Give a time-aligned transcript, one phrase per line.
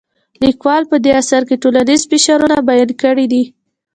[0.45, 3.43] لیکوال په دې اثر کې ټولنیز فشارونه بیان کړي دي.